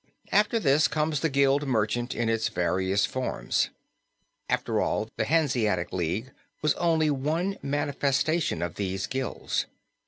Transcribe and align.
After 0.31 0.59
this 0.59 0.87
comes 0.87 1.19
the 1.19 1.29
guild 1.29 1.67
merchant 1.67 2.15
in 2.15 2.27
its 2.27 2.49
various 2.49 3.05
forms. 3.05 3.69
After 4.49 4.81
all 4.81 5.11
the 5.15 5.25
Hanseatic 5.25 5.93
League 5.93 6.31
was 6.63 6.73
only 6.73 7.11
one 7.11 7.59
manifestation 7.61 8.63
of 8.63 8.77
these 8.77 9.05
guilds. 9.05 9.67